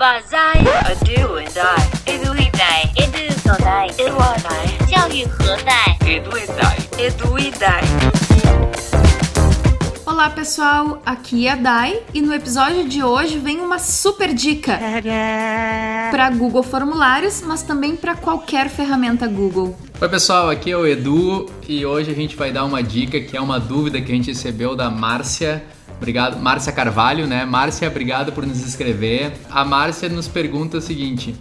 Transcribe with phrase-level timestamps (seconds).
[0.00, 6.36] 把在 a do and I edu e dai edu 所在 edu a dai 教育何在 edu
[6.36, 7.82] e dai edu e dai
[10.06, 14.78] Olá pessoal, aqui é a Dai e no episódio de hoje vem uma super dica
[16.10, 19.76] para Google Formulários, mas também para qualquer ferramenta Google.
[20.00, 23.36] Oi pessoal, aqui é o Edu e hoje a gente vai dar uma dica que
[23.36, 25.62] é uma dúvida que a gente recebeu da Márcia.
[26.01, 27.45] Obrigado, Márcia Carvalho, né?
[27.45, 29.33] Márcia, obrigado por nos escrever.
[29.51, 31.35] A Márcia nos pergunta o seguinte: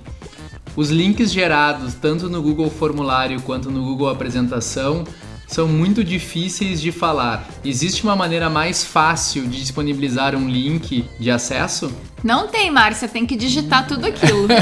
[0.77, 5.05] os links gerados tanto no Google Formulário quanto no Google Apresentação
[5.47, 7.49] são muito difíceis de falar.
[7.65, 11.91] Existe uma maneira mais fácil de disponibilizar um link de acesso?
[12.23, 14.47] Não tem, Márcia, tem que digitar tudo aquilo.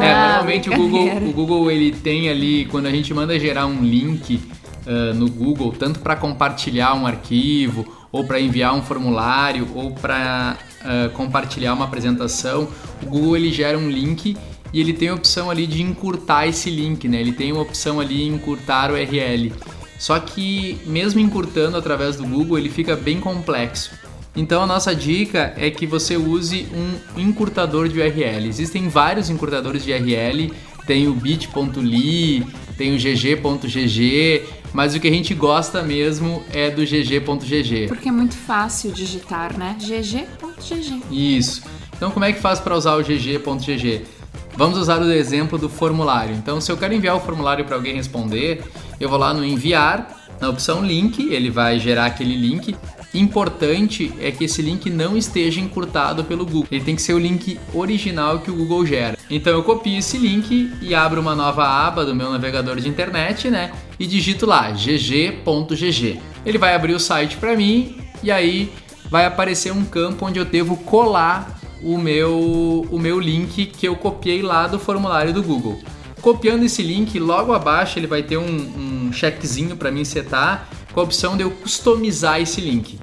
[0.00, 3.82] É, normalmente o Google, o Google ele tem ali, quando a gente manda gerar um
[3.82, 4.40] link
[4.88, 10.56] uh, no Google, tanto para compartilhar um arquivo, ou para enviar um formulário, ou para
[10.80, 12.68] uh, compartilhar uma apresentação,
[13.02, 14.36] o Google ele gera um link
[14.72, 17.20] e ele tem a opção ali de encurtar esse link, né?
[17.20, 19.52] Ele tem uma opção ali encurtar o URL.
[19.98, 23.90] Só que mesmo encurtando através do Google, ele fica bem complexo.
[24.36, 28.46] Então a nossa dica é que você use um encurtador de URL.
[28.46, 30.52] Existem vários encurtadores de URL,
[30.86, 36.84] tem o bit.ly, tem o gg.gg, mas o que a gente gosta mesmo é do
[36.84, 37.88] gg.gg.
[37.88, 39.76] Porque é muito fácil digitar, né?
[39.80, 41.02] gg.gg.
[41.10, 41.62] Isso.
[41.96, 44.04] Então como é que faz para usar o gg.gg?
[44.56, 46.34] Vamos usar o exemplo do formulário.
[46.34, 48.64] Então, se eu quero enviar o formulário para alguém responder,
[48.98, 52.74] eu vou lá no enviar, na opção link, ele vai gerar aquele link.
[53.14, 56.66] Importante é que esse link não esteja encurtado pelo Google.
[56.70, 59.17] Ele tem que ser o link original que o Google gera.
[59.30, 63.50] Então eu copio esse link e abro uma nova aba do meu navegador de internet,
[63.50, 63.72] né?
[63.98, 66.20] E digito lá gg.gg.
[66.46, 68.72] Ele vai abrir o site para mim e aí
[69.10, 73.96] vai aparecer um campo onde eu devo colar o meu, o meu link que eu
[73.96, 75.78] copiei lá do formulário do Google.
[76.20, 81.00] Copiando esse link, logo abaixo ele vai ter um, um checkzinho para mim setar com
[81.00, 82.98] a opção de eu customizar esse link.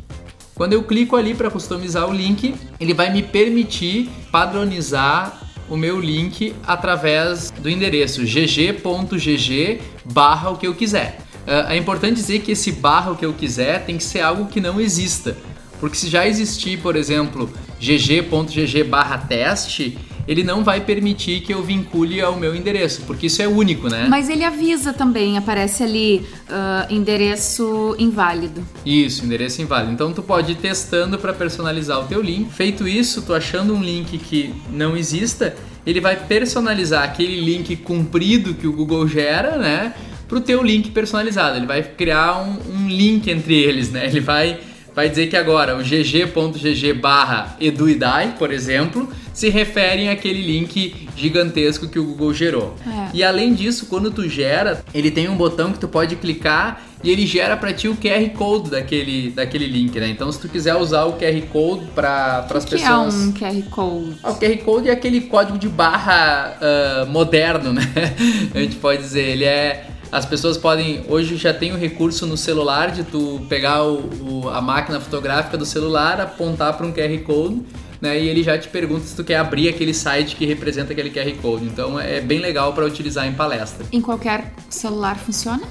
[0.53, 5.99] Quando eu clico ali para customizar o link, ele vai me permitir padronizar o meu
[5.99, 11.19] link através do endereço gg.gg barra o que eu quiser.
[11.47, 14.59] É importante dizer que esse barra o que eu quiser tem que ser algo que
[14.59, 15.37] não exista.
[15.85, 17.47] Porque se já existir, por exemplo,
[17.79, 19.96] gg.gg barra teste,
[20.28, 24.07] ele não vai permitir que eu vincule ao meu endereço, porque isso é único, né?
[24.09, 28.66] Mas ele avisa também, aparece ali uh, endereço inválido.
[28.84, 29.91] Isso, endereço inválido.
[29.91, 32.51] Então tu pode ir testando para personalizar o teu link.
[32.51, 38.56] Feito isso, tu achando um link que não exista, ele vai personalizar aquele link comprido
[38.56, 39.94] que o Google gera, né?
[40.28, 41.57] Para o teu link personalizado.
[41.57, 44.07] Ele vai criar um, um link entre eles, né?
[44.07, 44.59] Ele vai
[44.95, 51.89] vai dizer que agora o gg.gg barra eduidai, por exemplo, se referem àquele link gigantesco
[51.89, 52.73] que o Google gerou.
[52.88, 53.09] É.
[53.13, 57.11] E além disso, quando tu gera, ele tem um botão que tu pode clicar e
[57.11, 60.07] ele gera para ti o QR Code daquele, daquele link, né?
[60.07, 63.13] Então, se tu quiser usar o QR Code para as pessoas...
[63.13, 64.16] O que é um QR Code?
[64.23, 67.83] Ah, o QR Code é aquele código de barra uh, moderno, né?
[68.56, 72.37] A gente pode dizer, ele é as pessoas podem hoje já tem o recurso no
[72.37, 77.21] celular de tu pegar o, o, a máquina fotográfica do celular, apontar para um QR
[77.25, 77.61] Code,
[77.99, 81.09] né, e ele já te pergunta se tu quer abrir aquele site que representa aquele
[81.09, 81.65] QR Code.
[81.65, 83.85] Então é bem legal para utilizar em palestra.
[83.91, 85.63] Em qualquer celular funciona?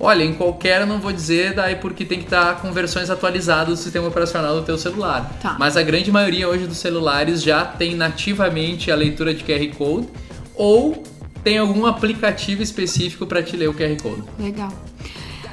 [0.00, 3.68] Olha, em qualquer eu não vou dizer, daí porque tem que estar com versões atualizadas
[3.68, 5.36] do sistema operacional do teu celular.
[5.42, 5.54] Tá.
[5.58, 10.08] Mas a grande maioria hoje dos celulares já tem nativamente a leitura de QR Code
[10.54, 11.02] ou
[11.46, 14.24] tem algum aplicativo específico para te ler o QR Code.
[14.36, 14.72] Legal.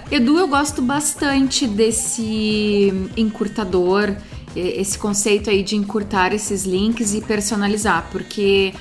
[0.09, 4.15] Edu, eu gosto bastante desse encurtador,
[4.55, 8.73] esse conceito aí de encurtar esses links e personalizar, porque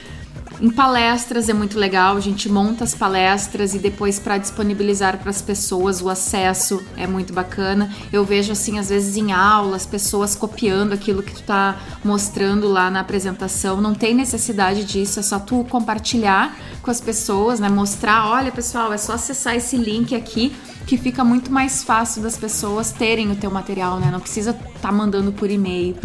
[0.60, 5.30] em palestras é muito legal, a gente monta as palestras e depois para disponibilizar para
[5.30, 7.92] as pessoas o acesso é muito bacana.
[8.12, 12.90] Eu vejo assim às vezes em aulas pessoas copiando aquilo que tu está mostrando lá
[12.90, 13.80] na apresentação.
[13.80, 17.68] Não tem necessidade disso, é só tu compartilhar com as pessoas, né?
[17.68, 20.54] Mostrar, olha pessoal, é só acessar esse link aqui
[20.86, 24.10] que fica muito mais fácil das pessoas terem o teu material, né?
[24.10, 25.96] Não precisa estar tá mandando por e-mail.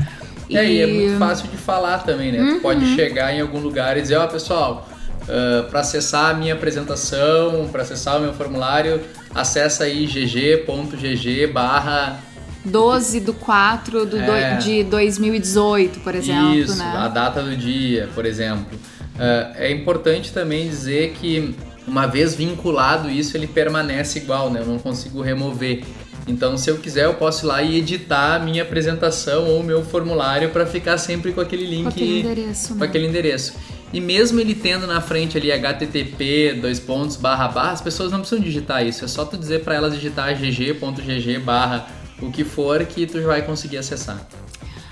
[0.49, 2.39] E aí é muito fácil de falar também, né?
[2.39, 2.55] Uhum.
[2.55, 4.89] Tu pode chegar em algum lugar e dizer, ó, oh, pessoal,
[5.23, 9.01] uh, para acessar a minha apresentação, para acessar o meu formulário,
[9.35, 12.19] acessa aí gg.gg barra
[12.65, 16.53] 12 do 4 do é, do, de 2018, por exemplo.
[16.53, 16.93] Isso, né?
[16.97, 18.77] a data do dia, por exemplo.
[19.15, 21.55] Uh, é importante também dizer que
[21.87, 24.59] uma vez vinculado isso, ele permanece igual, né?
[24.59, 25.83] Eu não consigo remover.
[26.27, 29.63] Então, se eu quiser, eu posso ir lá e editar a minha apresentação ou o
[29.63, 32.85] meu formulário para ficar sempre com aquele link, Com aquele endereço, com né?
[32.85, 33.53] aquele endereço.
[33.93, 38.19] E mesmo ele tendo na frente ali http dois pontos barra barra, as pessoas não
[38.19, 39.05] precisam digitar isso.
[39.05, 41.87] É só tu dizer para elas digitar gg.gg barra
[42.21, 44.27] o que for que tu vai conseguir acessar.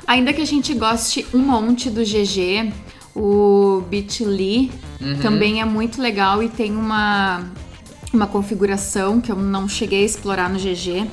[0.07, 2.71] Ainda que a gente goste um monte do GG,
[3.15, 4.71] o Bitly
[5.01, 5.19] Uhum.
[5.19, 7.43] também é muito legal e tem uma,
[8.13, 11.05] uma configuração que eu não cheguei a explorar no GG,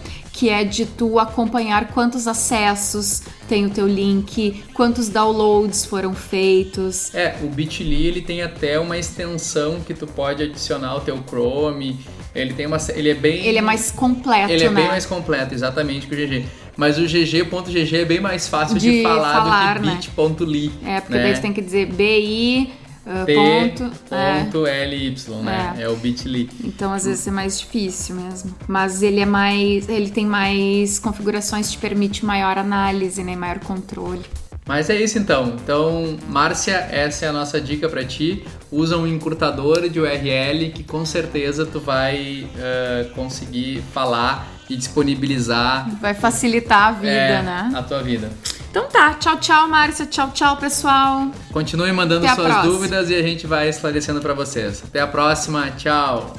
[0.42, 7.14] que é de tu acompanhar quantos acessos tem o teu link, quantos downloads foram feitos.
[7.14, 12.00] É, o Bitly ele tem até uma extensão que tu pode adicionar ao teu Chrome.
[12.34, 14.80] Ele tem uma, ele é bem Ele é mais completo, Ele é né?
[14.80, 16.44] bem mais completo, exatamente, que o GG.
[16.76, 19.98] Mas o GG.gg é bem mais fácil de, De falar, falar, do né?
[20.00, 20.72] que bit.ly.
[20.84, 21.22] É, porque né?
[21.22, 22.68] daí tu tem que dizer BI,
[23.06, 24.86] uh, ponto, é.
[24.86, 25.74] LY, né?
[25.78, 26.50] É, o bit.ly.
[26.64, 28.54] Então, às vezes é mais difícil mesmo.
[28.66, 29.88] Mas ele é mais.
[29.88, 33.36] Ele tem mais configurações, te permite maior análise, né?
[33.36, 34.22] Maior controle.
[34.66, 35.56] Mas é isso então.
[35.62, 38.44] Então, Márcia, essa é a nossa dica pra ti.
[38.70, 45.90] Usa um encurtador de URL que com certeza tu vai eh, conseguir falar e disponibilizar
[46.00, 47.72] Vai facilitar a vida, é, né?
[47.74, 48.30] a tua vida.
[48.72, 50.06] Então tá, tchau, tchau, Márcia.
[50.06, 51.30] Tchau, tchau, pessoal.
[51.52, 54.82] Continue mandando Até suas dúvidas e a gente vai esclarecendo pra vocês.
[54.82, 55.70] Até a próxima.
[55.72, 56.34] Tchau.